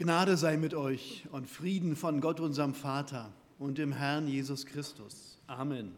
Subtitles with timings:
[0.00, 5.40] Gnade sei mit euch und Frieden von Gott, unserem Vater und dem Herrn Jesus Christus.
[5.48, 5.90] Amen.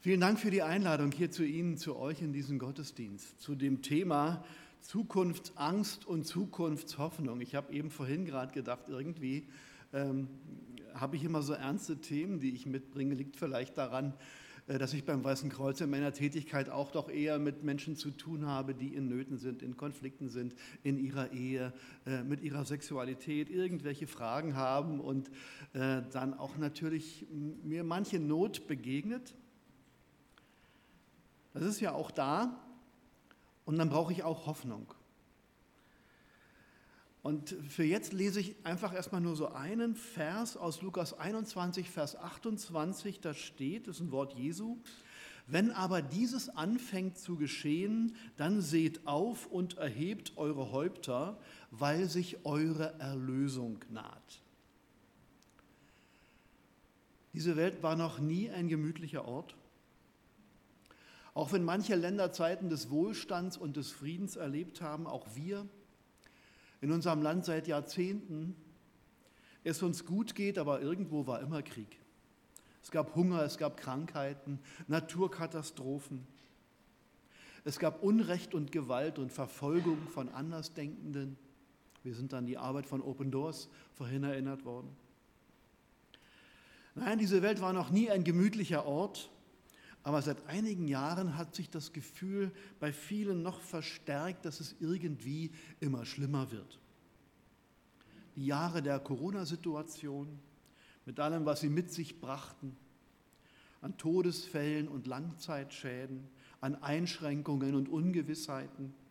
[0.00, 3.82] Vielen Dank für die Einladung hier zu Ihnen, zu euch in diesen Gottesdienst, zu dem
[3.82, 4.42] Thema
[4.80, 7.42] Zukunftsangst und Zukunftshoffnung.
[7.42, 9.46] Ich habe eben vorhin gerade gedacht, irgendwie
[9.92, 10.28] ähm,
[10.94, 13.14] habe ich immer so ernste Themen, die ich mitbringe.
[13.14, 14.14] Liegt vielleicht daran,
[14.66, 18.46] dass ich beim Weißen Kreuz in meiner Tätigkeit auch doch eher mit Menschen zu tun
[18.46, 21.72] habe, die in Nöten sind, in Konflikten sind, in ihrer Ehe,
[22.04, 25.28] äh, mit ihrer Sexualität, irgendwelche Fragen haben und
[25.72, 29.34] äh, dann auch natürlich mir manche Not begegnet.
[31.54, 32.60] Das ist ja auch da
[33.64, 34.95] und dann brauche ich auch Hoffnung.
[37.26, 42.14] Und für jetzt lese ich einfach erstmal nur so einen Vers aus Lukas 21, Vers
[42.14, 43.18] 28.
[43.18, 44.76] Da steht, das ist ein Wort Jesu.
[45.48, 51.36] Wenn aber dieses anfängt zu geschehen, dann seht auf und erhebt eure Häupter,
[51.72, 54.40] weil sich eure Erlösung naht.
[57.32, 59.56] Diese Welt war noch nie ein gemütlicher Ort.
[61.34, 65.66] Auch wenn manche Länder Zeiten des Wohlstands und des Friedens erlebt haben, auch wir
[66.86, 68.54] in unserem Land seit Jahrzehnten
[69.64, 71.98] es uns gut geht, aber irgendwo war immer Krieg.
[72.80, 76.24] Es gab Hunger, es gab Krankheiten, Naturkatastrophen.
[77.64, 81.36] Es gab Unrecht und Gewalt und Verfolgung von Andersdenkenden.
[82.04, 84.94] Wir sind an die Arbeit von Open Doors vorhin erinnert worden.
[86.94, 89.28] Nein, diese Welt war noch nie ein gemütlicher Ort,
[90.06, 95.50] aber seit einigen Jahren hat sich das Gefühl bei vielen noch verstärkt, dass es irgendwie
[95.80, 96.78] immer schlimmer wird.
[98.36, 100.38] Die Jahre der Corona-Situation
[101.06, 102.76] mit allem, was sie mit sich brachten,
[103.80, 106.28] an Todesfällen und Langzeitschäden,
[106.60, 108.94] an Einschränkungen und Ungewissheiten–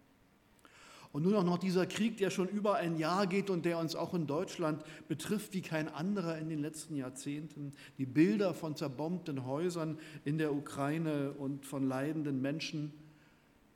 [1.16, 3.96] und nun auch noch dieser Krieg, der schon über ein Jahr geht und der uns
[3.96, 7.72] auch in Deutschland betrifft wie kein anderer in den letzten Jahrzehnten.
[7.98, 12.92] Die Bilder von zerbombten Häusern in der Ukraine und von leidenden Menschen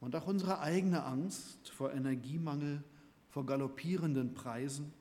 [0.01, 2.83] und auch unsere eigene Angst vor Energiemangel,
[3.29, 4.91] vor galoppierenden Preisen.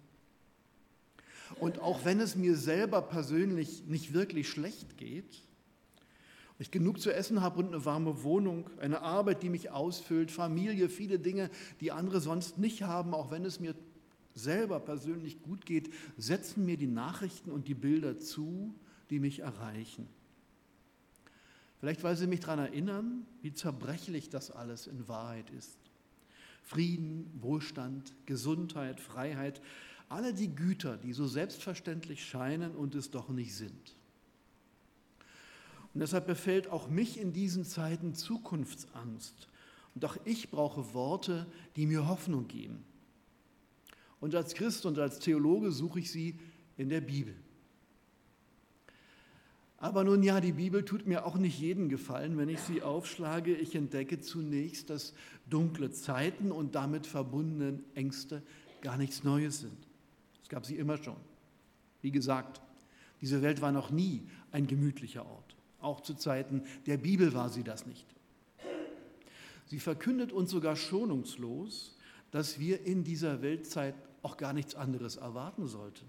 [1.58, 5.42] Und auch wenn es mir selber persönlich nicht wirklich schlecht geht,
[6.58, 10.88] ich genug zu essen habe und eine warme Wohnung, eine Arbeit, die mich ausfüllt, Familie,
[10.88, 13.74] viele Dinge, die andere sonst nicht haben, auch wenn es mir
[14.34, 18.74] selber persönlich gut geht, setzen mir die Nachrichten und die Bilder zu,
[19.10, 20.08] die mich erreichen.
[21.80, 25.78] Vielleicht, weil sie mich daran erinnern, wie zerbrechlich das alles in Wahrheit ist.
[26.62, 29.62] Frieden, Wohlstand, Gesundheit, Freiheit,
[30.08, 33.97] alle die Güter, die so selbstverständlich scheinen und es doch nicht sind.
[35.94, 39.48] Und deshalb befällt auch mich in diesen Zeiten Zukunftsangst.
[39.94, 42.84] Und auch ich brauche Worte, die mir Hoffnung geben.
[44.20, 46.38] Und als Christ und als Theologe suche ich sie
[46.76, 47.34] in der Bibel.
[49.80, 53.54] Aber nun ja, die Bibel tut mir auch nicht jeden Gefallen, wenn ich sie aufschlage.
[53.54, 55.14] Ich entdecke zunächst, dass
[55.48, 58.42] dunkle Zeiten und damit verbundene Ängste
[58.80, 59.86] gar nichts Neues sind.
[60.42, 61.16] Es gab sie immer schon.
[62.02, 62.60] Wie gesagt,
[63.20, 65.47] diese Welt war noch nie ein gemütlicher Ort.
[65.80, 68.06] Auch zu Zeiten der Bibel war sie das nicht.
[69.66, 71.96] Sie verkündet uns sogar schonungslos,
[72.30, 76.06] dass wir in dieser Weltzeit auch gar nichts anderes erwarten sollten.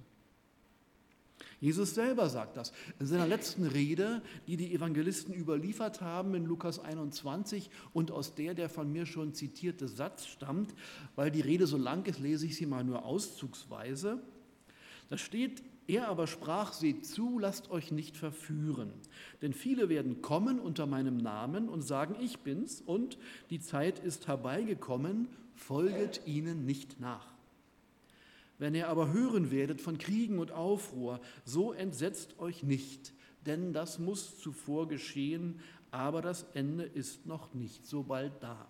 [1.62, 6.80] Jesus selber sagt das in seiner letzten Rede, die die Evangelisten überliefert haben in Lukas
[6.80, 10.74] 21 und aus der der von mir schon zitierte Satz stammt,
[11.16, 14.22] weil die Rede so lang ist, lese ich sie mal nur auszugsweise.
[15.10, 18.94] Da steht er aber sprach, seht zu, lasst euch nicht verführen,
[19.42, 23.18] denn viele werden kommen unter meinem Namen und sagen, ich bin's, und
[23.50, 27.34] die Zeit ist herbeigekommen, folget ihnen nicht nach.
[28.60, 33.14] Wenn ihr aber hören werdet von Kriegen und Aufruhr, so entsetzt euch nicht,
[33.46, 35.60] denn das muss zuvor geschehen,
[35.92, 38.68] aber das Ende ist noch nicht so bald da.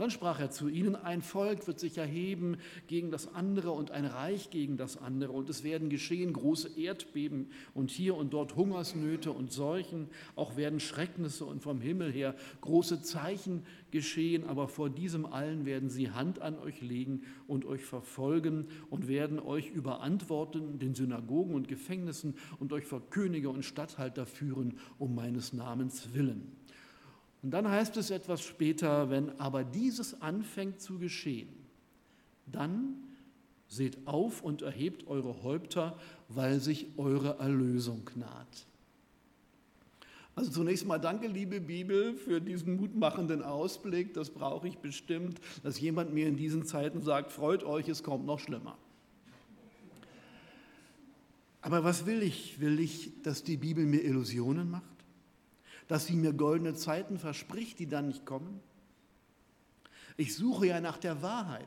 [0.00, 2.56] Dann sprach er zu ihnen, ein Volk wird sich erheben
[2.86, 5.32] gegen das andere und ein Reich gegen das andere.
[5.32, 10.08] Und es werden geschehen große Erdbeben und hier und dort Hungersnöte und Seuchen.
[10.36, 14.46] Auch werden Schrecknisse und vom Himmel her große Zeichen geschehen.
[14.46, 19.38] Aber vor diesem allen werden sie Hand an euch legen und euch verfolgen und werden
[19.38, 25.52] euch überantworten, den Synagogen und Gefängnissen und euch vor Könige und Statthalter führen, um meines
[25.52, 26.59] Namens willen.
[27.42, 31.48] Und dann heißt es etwas später, wenn aber dieses anfängt zu geschehen,
[32.46, 32.96] dann
[33.68, 35.96] seht auf und erhebt eure Häupter,
[36.28, 38.66] weil sich eure Erlösung naht.
[40.34, 44.14] Also zunächst mal danke, liebe Bibel, für diesen mutmachenden Ausblick.
[44.14, 48.26] Das brauche ich bestimmt, dass jemand mir in diesen Zeiten sagt, freut euch, es kommt
[48.26, 48.76] noch schlimmer.
[51.62, 52.60] Aber was will ich?
[52.60, 54.89] Will ich, dass die Bibel mir Illusionen macht?
[55.90, 58.60] Dass sie mir goldene Zeiten verspricht, die dann nicht kommen?
[60.16, 61.66] Ich suche ja nach der Wahrheit,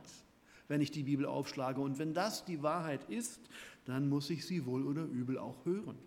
[0.69, 1.81] wenn ich die Bibel aufschlage.
[1.81, 3.41] Und wenn das die Wahrheit ist,
[3.83, 5.97] dann muss ich sie wohl oder übel auch hören.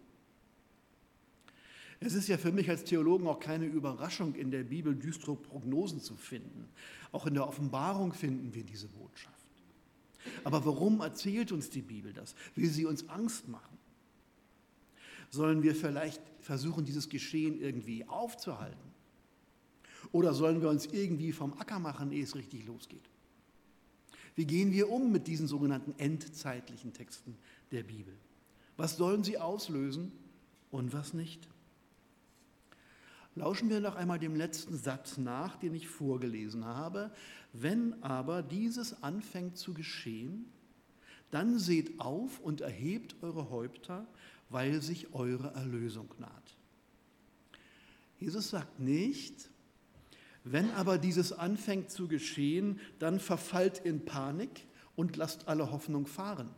[2.01, 6.01] Es ist ja für mich als Theologen auch keine Überraschung, in der Bibel düstere Prognosen
[6.01, 6.71] zu finden.
[7.13, 9.35] Auch in der Offenbarung finden wir diese Botschaft.
[10.43, 12.35] Aber warum erzählt uns die Bibel das?
[12.55, 13.77] Will sie uns Angst machen?
[15.31, 18.87] Sollen wir vielleicht versuchen, dieses Geschehen irgendwie aufzuhalten?
[20.13, 23.09] Oder sollen wir uns irgendwie vom Acker machen, ehe es richtig losgeht?
[24.35, 27.37] Wie gehen wir um mit diesen sogenannten endzeitlichen Texten
[27.73, 28.15] der Bibel?
[28.77, 30.13] Was sollen sie auslösen
[30.71, 31.49] und was nicht?
[33.35, 37.11] Lauschen wir noch einmal dem letzten Satz nach, den ich vorgelesen habe.
[37.53, 40.47] Wenn aber dieses anfängt zu geschehen,
[41.31, 44.07] dann seht auf und erhebt eure Häupter,
[44.49, 46.57] weil sich eure Erlösung naht.
[48.19, 49.51] Jesus sagt nicht,
[50.45, 56.51] wenn aber dieses anfängt zu geschehen, dann verfallt in Panik und lasst alle Hoffnung fahren.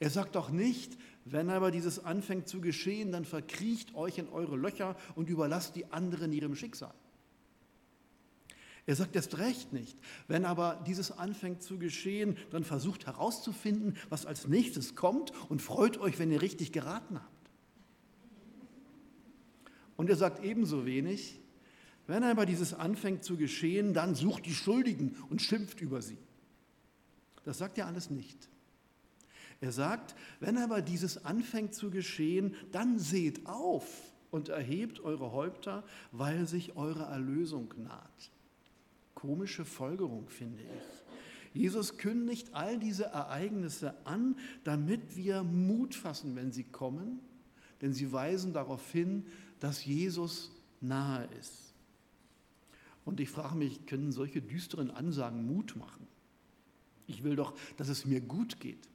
[0.00, 4.56] Er sagt doch nicht, wenn aber dieses anfängt zu geschehen, dann verkriecht euch in eure
[4.56, 6.94] Löcher und überlasst die anderen ihrem Schicksal.
[8.86, 9.96] Er sagt erst recht nicht.
[10.26, 15.98] Wenn aber dieses anfängt zu geschehen, dann versucht herauszufinden, was als nächstes kommt und freut
[15.98, 17.50] euch, wenn ihr richtig geraten habt.
[19.96, 21.40] Und er sagt ebenso wenig,
[22.08, 26.18] wenn aber dieses anfängt zu geschehen, dann sucht die Schuldigen und schimpft über sie.
[27.44, 28.48] Das sagt er alles nicht.
[29.60, 33.86] Er sagt, wenn aber dieses anfängt zu geschehen, dann seht auf
[34.32, 38.32] und erhebt eure Häupter, weil sich eure Erlösung naht.
[39.22, 41.60] Komische Folgerung, finde ich.
[41.62, 44.34] Jesus kündigt all diese Ereignisse an,
[44.64, 47.20] damit wir Mut fassen, wenn sie kommen,
[47.82, 49.24] denn sie weisen darauf hin,
[49.60, 51.72] dass Jesus nahe ist.
[53.04, 56.08] Und ich frage mich, können solche düsteren Ansagen Mut machen?
[57.06, 58.88] Ich will doch, dass es mir gut geht.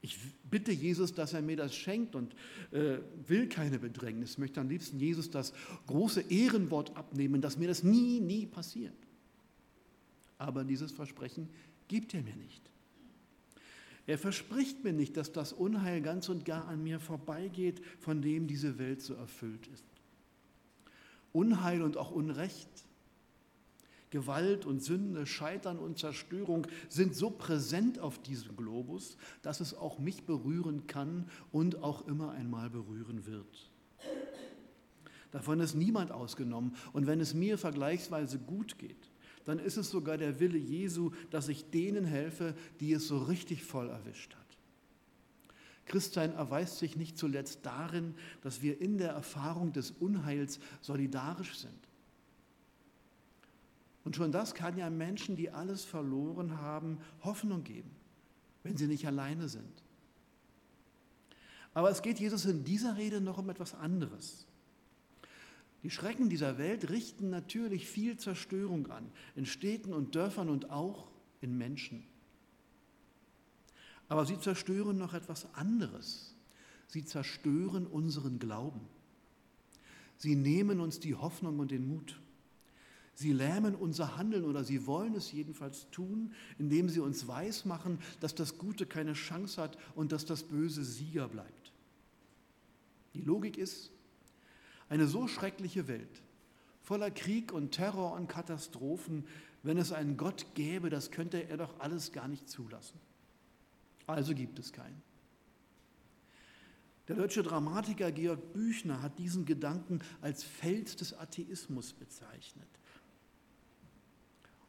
[0.00, 0.18] Ich
[0.48, 2.34] bitte Jesus, dass er mir das schenkt und
[2.70, 4.32] äh, will keine Bedrängnis.
[4.32, 5.52] Ich möchte am liebsten Jesus das
[5.86, 8.94] große Ehrenwort abnehmen, dass mir das nie, nie passiert.
[10.38, 11.48] Aber dieses Versprechen
[11.88, 12.62] gibt er mir nicht.
[14.06, 18.46] Er verspricht mir nicht, dass das Unheil ganz und gar an mir vorbeigeht, von dem
[18.46, 19.84] diese Welt so erfüllt ist.
[21.32, 22.70] Unheil und auch Unrecht
[24.10, 29.98] Gewalt und Sünde, Scheitern und Zerstörung sind so präsent auf diesem Globus, dass es auch
[29.98, 33.70] mich berühren kann und auch immer einmal berühren wird.
[35.30, 36.74] Davon ist niemand ausgenommen.
[36.94, 39.10] Und wenn es mir vergleichsweise gut geht,
[39.44, 43.62] dann ist es sogar der Wille Jesu, dass ich denen helfe, die es so richtig
[43.62, 44.46] voll erwischt hat.
[45.84, 51.87] Christsein erweist sich nicht zuletzt darin, dass wir in der Erfahrung des Unheils solidarisch sind
[54.08, 57.90] und schon das kann ja Menschen, die alles verloren haben, Hoffnung geben,
[58.62, 59.82] wenn sie nicht alleine sind.
[61.74, 64.46] Aber es geht Jesus in dieser Rede noch um etwas anderes.
[65.82, 71.08] Die Schrecken dieser Welt richten natürlich viel Zerstörung an, in Städten und Dörfern und auch
[71.42, 72.02] in Menschen.
[74.08, 76.34] Aber sie zerstören noch etwas anderes.
[76.86, 78.80] Sie zerstören unseren Glauben.
[80.16, 82.18] Sie nehmen uns die Hoffnung und den Mut.
[83.18, 88.36] Sie lähmen unser Handeln oder sie wollen es jedenfalls tun, indem sie uns weismachen, dass
[88.36, 91.72] das Gute keine Chance hat und dass das Böse Sieger bleibt.
[93.14, 93.90] Die Logik ist,
[94.88, 96.22] eine so schreckliche Welt,
[96.80, 99.26] voller Krieg und Terror und Katastrophen,
[99.64, 103.00] wenn es einen Gott gäbe, das könnte er doch alles gar nicht zulassen.
[104.06, 105.02] Also gibt es keinen.
[107.08, 112.77] Der deutsche Dramatiker Georg Büchner hat diesen Gedanken als Feld des Atheismus bezeichnet.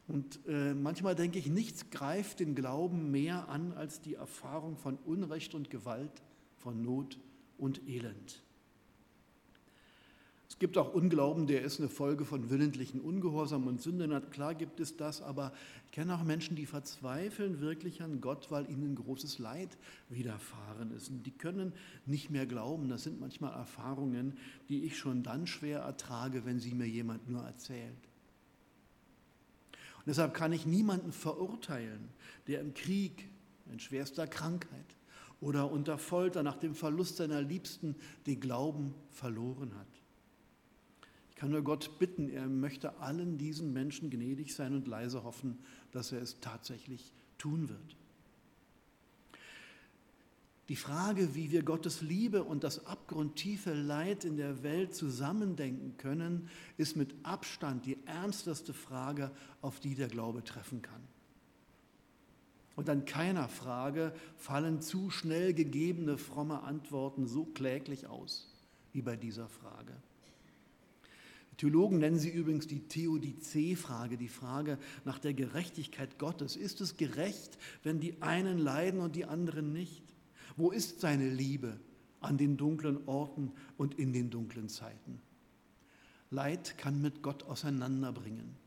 [0.10, 4.98] Und äh, manchmal denke ich, nichts greift den Glauben mehr an als die Erfahrung von
[5.06, 6.24] Unrecht und Gewalt,
[6.58, 7.20] von Not
[7.60, 8.44] und Elend.
[10.50, 14.10] Es gibt auch Unglauben, der ist eine Folge von willentlichen Ungehorsam und Sünde.
[14.32, 15.54] Klar gibt es das, aber
[15.86, 19.78] ich kenne auch Menschen, die verzweifeln wirklich an Gott, weil ihnen großes Leid
[20.10, 21.10] widerfahren ist.
[21.10, 21.72] Und die können
[22.08, 22.90] nicht mehr glauben.
[22.90, 24.38] Das sind manchmal Erfahrungen,
[24.70, 28.09] die ich schon dann schwer ertrage, wenn sie mir jemand nur erzählt.
[30.10, 32.10] Deshalb kann ich niemanden verurteilen,
[32.48, 33.30] der im Krieg,
[33.72, 34.96] in schwerster Krankheit
[35.40, 40.02] oder unter Folter nach dem Verlust seiner Liebsten den Glauben verloren hat.
[41.30, 45.60] Ich kann nur Gott bitten, er möchte allen diesen Menschen gnädig sein und leise hoffen,
[45.92, 47.96] dass er es tatsächlich tun wird.
[50.70, 56.48] Die Frage, wie wir Gottes Liebe und das abgrundtiefe Leid in der Welt zusammendenken können,
[56.78, 61.02] ist mit Abstand die ernsteste Frage, auf die der Glaube treffen kann.
[62.76, 68.48] Und an keiner Frage fallen zu schnell gegebene fromme Antworten so kläglich aus
[68.94, 69.94] wie bei dieser Frage.
[71.58, 76.56] Theologen nennen sie übrigens die Theodizee-Frage, die Frage nach der Gerechtigkeit Gottes.
[76.56, 80.09] Ist es gerecht, wenn die einen leiden und die anderen nicht?
[80.60, 81.80] Wo ist seine Liebe
[82.20, 85.22] an den dunklen Orten und in den dunklen Zeiten?
[86.32, 88.58] Leid kann mit Gott auseinanderbringen.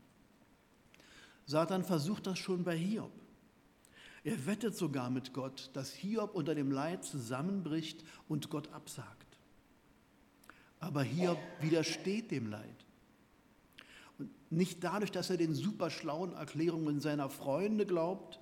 [1.45, 3.11] Satan versucht das schon bei Hiob.
[4.23, 9.37] Er wettet sogar mit Gott, dass Hiob unter dem Leid zusammenbricht und Gott absagt.
[10.79, 12.85] Aber Hiob widersteht dem Leid.
[14.17, 18.39] Und nicht dadurch, dass er den superschlauen Erklärungen seiner Freunde glaubt,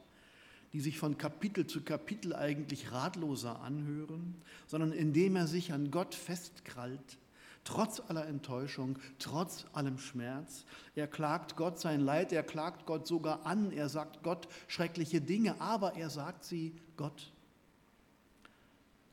[0.73, 4.35] die sich von Kapitel zu Kapitel eigentlich ratloser anhören,
[4.67, 7.17] sondern indem er sich an Gott festkrallt
[7.63, 10.65] trotz aller Enttäuschung, trotz allem Schmerz.
[10.95, 15.59] Er klagt Gott sein Leid, er klagt Gott sogar an, er sagt Gott schreckliche Dinge,
[15.61, 17.31] aber er sagt sie Gott.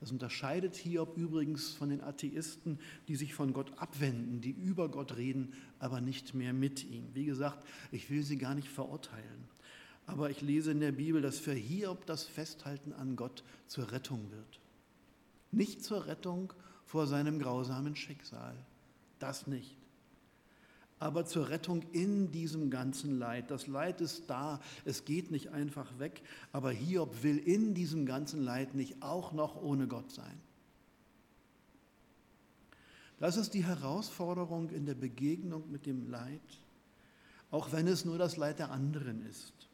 [0.00, 5.16] Das unterscheidet Hiob übrigens von den Atheisten, die sich von Gott abwenden, die über Gott
[5.16, 7.08] reden, aber nicht mehr mit ihm.
[7.14, 9.48] Wie gesagt, ich will sie gar nicht verurteilen.
[10.08, 14.30] Aber ich lese in der Bibel, dass für Hiob das Festhalten an Gott zur Rettung
[14.30, 14.60] wird.
[15.52, 16.54] Nicht zur Rettung
[16.86, 18.54] vor seinem grausamen Schicksal.
[19.18, 19.76] Das nicht.
[20.98, 23.50] Aber zur Rettung in diesem ganzen Leid.
[23.50, 26.22] Das Leid ist da, es geht nicht einfach weg,
[26.52, 30.40] aber Hiob will in diesem ganzen Leid nicht auch noch ohne Gott sein.
[33.20, 36.40] Das ist die Herausforderung in der Begegnung mit dem Leid,
[37.50, 39.67] auch wenn es nur das Leid der anderen ist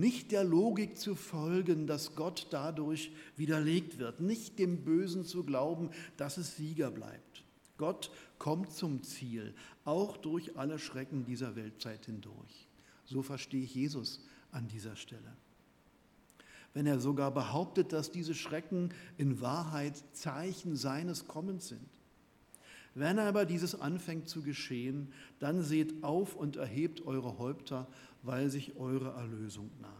[0.00, 5.90] nicht der Logik zu folgen, dass Gott dadurch widerlegt wird, nicht dem Bösen zu glauben,
[6.16, 7.44] dass es Sieger bleibt.
[7.76, 9.54] Gott kommt zum Ziel,
[9.84, 12.68] auch durch alle Schrecken dieser Weltzeit hindurch.
[13.04, 15.36] So verstehe ich Jesus an dieser Stelle.
[16.72, 21.99] Wenn er sogar behauptet, dass diese Schrecken in Wahrheit Zeichen seines Kommens sind.
[22.94, 27.86] Wenn aber dieses anfängt zu geschehen, dann seht auf und erhebt eure Häupter
[28.22, 29.92] weil sich eure Erlösung naht.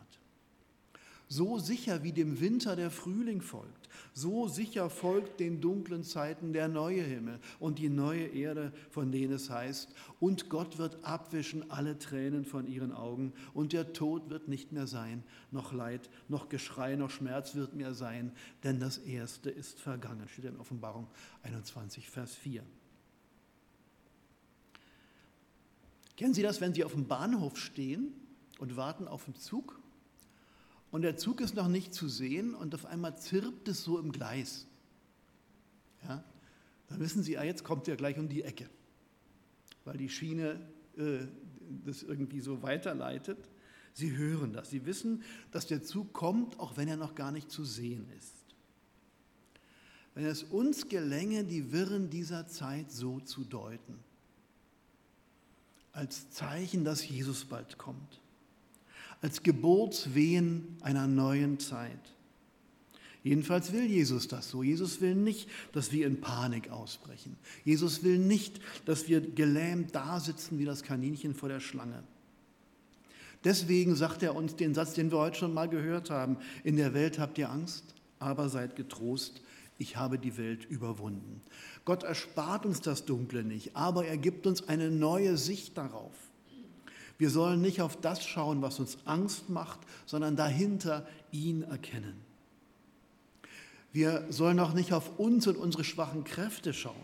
[1.32, 6.66] So sicher wie dem Winter der Frühling folgt, so sicher folgt den dunklen Zeiten der
[6.66, 11.96] neue Himmel und die neue Erde, von denen es heißt, und Gott wird abwischen alle
[11.98, 16.96] Tränen von ihren Augen und der Tod wird nicht mehr sein, noch Leid, noch Geschrei,
[16.96, 18.32] noch Schmerz wird mehr sein,
[18.64, 21.06] denn das Erste ist vergangen, steht in Offenbarung
[21.44, 22.64] 21, Vers 4.
[26.20, 28.12] Kennen Sie das, wenn Sie auf dem Bahnhof stehen
[28.58, 29.80] und warten auf den Zug
[30.90, 34.12] und der Zug ist noch nicht zu sehen und auf einmal zirpt es so im
[34.12, 34.66] Gleis?
[36.06, 36.22] Ja?
[36.88, 38.68] Dann wissen Sie, ah, jetzt kommt er gleich um die Ecke,
[39.86, 40.60] weil die Schiene
[40.98, 41.20] äh,
[41.86, 43.38] das irgendwie so weiterleitet.
[43.94, 44.68] Sie hören das.
[44.68, 45.22] Sie wissen,
[45.52, 48.34] dass der Zug kommt, auch wenn er noch gar nicht zu sehen ist.
[50.14, 54.09] Wenn es uns gelänge, die Wirren dieser Zeit so zu deuten,
[55.92, 58.20] als Zeichen, dass Jesus bald kommt,
[59.20, 62.14] als Geburtswehen einer neuen Zeit.
[63.22, 64.62] Jedenfalls will Jesus das so.
[64.62, 67.36] Jesus will nicht, dass wir in Panik ausbrechen.
[67.64, 72.02] Jesus will nicht, dass wir gelähmt dasitzen wie das Kaninchen vor der Schlange.
[73.44, 76.38] Deswegen sagt er uns den Satz, den wir heute schon mal gehört haben.
[76.64, 79.42] In der Welt habt ihr Angst, aber seid getrost,
[79.80, 81.40] ich habe die Welt überwunden.
[81.86, 86.12] Gott erspart uns das Dunkle nicht, aber er gibt uns eine neue Sicht darauf.
[87.16, 92.14] Wir sollen nicht auf das schauen, was uns Angst macht, sondern dahinter ihn erkennen.
[93.92, 96.94] Wir sollen auch nicht auf uns und unsere schwachen Kräfte schauen,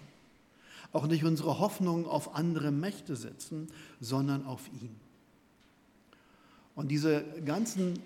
[0.93, 3.69] auch nicht unsere Hoffnung auf andere Mächte setzen,
[4.01, 4.95] sondern auf ihn.
[6.75, 7.99] Und diese ganzen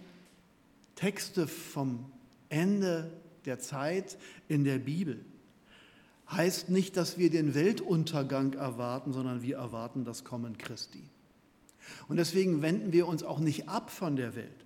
[0.94, 2.06] Texte vom
[2.48, 3.10] Ende
[3.46, 4.18] der Zeit
[4.48, 5.24] in der Bibel
[6.30, 11.02] heißt nicht, dass wir den Weltuntergang erwarten, sondern wir erwarten das Kommen Christi.
[12.08, 14.64] Und deswegen wenden wir uns auch nicht ab von der Welt,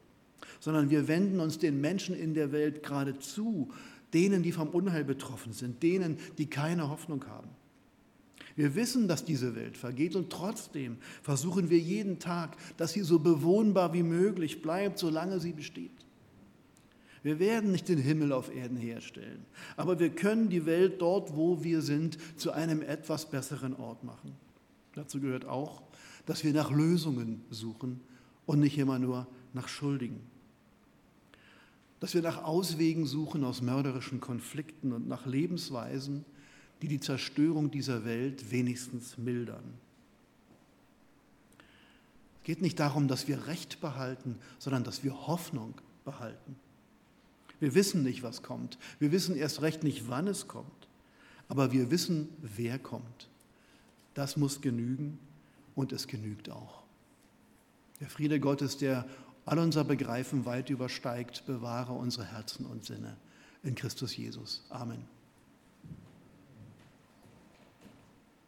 [0.60, 3.70] sondern wir wenden uns den Menschen in der Welt gerade zu,
[4.12, 7.50] denen, die vom Unheil betroffen sind, denen, die keine Hoffnung haben.
[8.56, 13.18] Wir wissen, dass diese Welt vergeht und trotzdem versuchen wir jeden Tag, dass sie so
[13.18, 16.03] bewohnbar wie möglich bleibt, solange sie besteht.
[17.24, 19.46] Wir werden nicht den Himmel auf Erden herstellen,
[19.78, 24.36] aber wir können die Welt dort, wo wir sind, zu einem etwas besseren Ort machen.
[24.94, 25.82] Dazu gehört auch,
[26.26, 28.02] dass wir nach Lösungen suchen
[28.44, 30.20] und nicht immer nur nach Schuldigen.
[31.98, 36.26] Dass wir nach Auswegen suchen aus mörderischen Konflikten und nach Lebensweisen,
[36.82, 39.64] die die Zerstörung dieser Welt wenigstens mildern.
[42.40, 45.72] Es geht nicht darum, dass wir Recht behalten, sondern dass wir Hoffnung
[46.04, 46.56] behalten.
[47.64, 48.76] Wir wissen nicht, was kommt.
[48.98, 50.86] Wir wissen erst recht nicht, wann es kommt.
[51.48, 53.30] Aber wir wissen, wer kommt.
[54.12, 55.18] Das muss genügen
[55.74, 56.82] und es genügt auch.
[58.00, 59.06] Der Friede Gottes, der
[59.46, 63.16] all unser Begreifen weit übersteigt, bewahre unsere Herzen und Sinne
[63.62, 64.62] in Christus Jesus.
[64.68, 65.13] Amen.